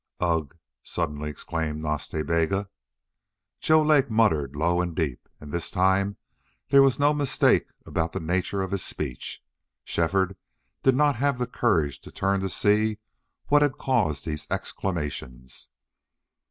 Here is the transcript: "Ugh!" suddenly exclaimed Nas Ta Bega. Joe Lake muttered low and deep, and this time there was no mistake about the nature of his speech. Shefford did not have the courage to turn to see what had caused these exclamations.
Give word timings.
"Ugh!" 0.19 0.57
suddenly 0.81 1.29
exclaimed 1.29 1.83
Nas 1.83 2.07
Ta 2.07 2.23
Bega. 2.23 2.71
Joe 3.59 3.83
Lake 3.83 4.09
muttered 4.09 4.55
low 4.55 4.81
and 4.81 4.95
deep, 4.95 5.29
and 5.39 5.51
this 5.51 5.69
time 5.69 6.17
there 6.69 6.81
was 6.81 6.97
no 6.97 7.13
mistake 7.13 7.67
about 7.85 8.11
the 8.11 8.19
nature 8.19 8.63
of 8.63 8.71
his 8.71 8.83
speech. 8.83 9.43
Shefford 9.83 10.35
did 10.81 10.95
not 10.95 11.17
have 11.17 11.37
the 11.37 11.45
courage 11.45 12.01
to 12.01 12.11
turn 12.11 12.39
to 12.39 12.49
see 12.49 12.97
what 13.49 13.61
had 13.61 13.77
caused 13.77 14.25
these 14.25 14.47
exclamations. 14.49 15.69